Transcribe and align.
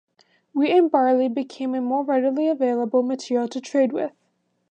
Wheat 0.55 0.71
and 0.71 0.89
barley 0.89 1.29
became 1.29 1.75
a 1.75 1.79
more 1.79 2.03
readily 2.03 2.47
available 2.47 3.03
material 3.03 3.47
to 3.49 3.61
trade 3.61 3.91
with. 3.93 4.11